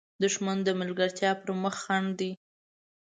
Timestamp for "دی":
2.19-2.31